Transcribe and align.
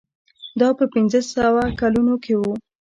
دا 0.59 0.69
په 0.79 0.85
پنځه 0.93 1.19
سوه 1.33 1.63
کلونو 1.79 2.13
کې 2.23 2.33
و. 2.39 2.43